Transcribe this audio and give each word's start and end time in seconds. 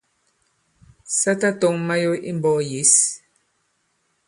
Sa 1.17 1.31
tatɔ̄ŋ 1.39 1.75
mayo 1.87 2.11
i 2.29 2.31
mbɔ̄k 2.37 2.59
yěs. 2.71 2.93